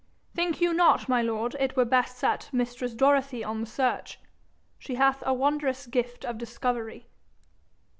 'Think 0.33 0.59
you 0.61 0.73
not, 0.73 1.07
my 1.07 1.21
lord, 1.21 1.55
it 1.59 1.77
were 1.77 1.85
best 1.85 2.17
set 2.17 2.49
mistress 2.51 2.95
Dorothy 2.95 3.43
on 3.43 3.61
the 3.61 3.67
search? 3.67 4.19
She 4.79 4.95
hath 4.95 5.21
a 5.27 5.31
wondrous 5.35 5.85
gift 5.85 6.25
of 6.25 6.39
discovery.' 6.39 7.05